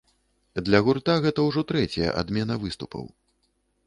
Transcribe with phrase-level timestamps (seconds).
[0.69, 3.05] Для гурта гэта ўжо трэцяя адмена выступаў.